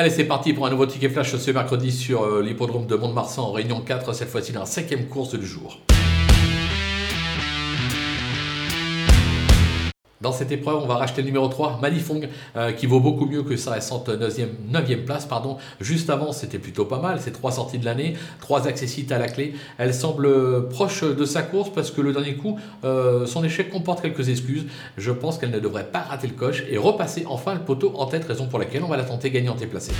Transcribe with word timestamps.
Allez, 0.00 0.08
c'est 0.08 0.24
parti 0.24 0.54
pour 0.54 0.66
un 0.66 0.70
nouveau 0.70 0.86
ticket 0.86 1.10
flash 1.10 1.36
ce 1.36 1.50
mercredi 1.50 1.92
sur 1.92 2.22
euh, 2.22 2.42
l'hippodrome 2.42 2.86
de 2.86 2.96
Mont-de-Marsan 2.96 3.42
en 3.42 3.52
Réunion 3.52 3.82
4, 3.82 4.14
cette 4.14 4.30
fois-ci 4.30 4.50
dans 4.50 4.60
la 4.60 4.64
cinquième 4.64 5.04
course 5.08 5.38
du 5.38 5.44
jour. 5.44 5.78
Dans 10.20 10.32
cette 10.32 10.52
épreuve, 10.52 10.76
on 10.82 10.86
va 10.86 10.96
racheter 10.96 11.22
le 11.22 11.28
numéro 11.28 11.48
3, 11.48 11.78
Malifong, 11.80 12.28
euh, 12.54 12.72
qui 12.72 12.84
vaut 12.84 13.00
beaucoup 13.00 13.24
mieux 13.24 13.42
que 13.42 13.56
sa 13.56 13.72
récente 13.72 14.10
9e, 14.10 15.04
place. 15.06 15.24
Pardon. 15.24 15.56
Juste 15.80 16.10
avant, 16.10 16.32
c'était 16.32 16.58
plutôt 16.58 16.84
pas 16.84 16.98
mal. 16.98 17.20
C'est 17.22 17.30
trois 17.30 17.52
sorties 17.52 17.78
de 17.78 17.86
l'année, 17.86 18.14
trois 18.38 18.68
accessites 18.68 19.12
à 19.12 19.18
la 19.18 19.28
clé. 19.28 19.54
Elle 19.78 19.94
semble 19.94 20.68
proche 20.68 21.04
de 21.04 21.24
sa 21.24 21.40
course 21.40 21.70
parce 21.72 21.90
que 21.90 22.02
le 22.02 22.12
dernier 22.12 22.34
coup, 22.34 22.58
euh, 22.84 23.24
son 23.24 23.42
échec 23.44 23.70
comporte 23.70 24.02
quelques 24.02 24.28
excuses. 24.28 24.66
Je 24.98 25.10
pense 25.10 25.38
qu'elle 25.38 25.52
ne 25.52 25.60
devrait 25.60 25.86
pas 25.86 26.00
rater 26.00 26.26
le 26.26 26.34
coche 26.34 26.64
et 26.68 26.76
repasser 26.76 27.24
enfin 27.26 27.54
le 27.54 27.60
poteau 27.60 27.94
en 27.96 28.04
tête, 28.04 28.26
raison 28.26 28.46
pour 28.46 28.58
laquelle 28.58 28.84
on 28.84 28.88
va 28.88 28.98
la 28.98 29.04
tenter 29.04 29.30
gagnante 29.30 29.62
et 29.62 29.66
placée. 29.66 29.92